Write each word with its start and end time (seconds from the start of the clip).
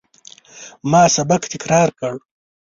ما 0.91 1.01
سبق 1.15 1.41
تکرار 1.53 1.89
کړ. 1.99 2.13